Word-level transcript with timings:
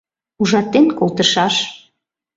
Ужатен 0.41 0.85
колтышаш. 0.97 1.55